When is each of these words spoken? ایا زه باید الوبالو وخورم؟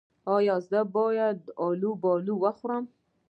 ایا 0.35 0.55
زه 0.69 0.79
باید 0.95 1.39
الوبالو 1.65 2.33
وخورم؟ 2.43 2.83